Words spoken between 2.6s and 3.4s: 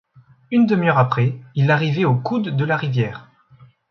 la rivière